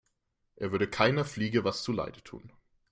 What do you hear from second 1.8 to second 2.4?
zu Leide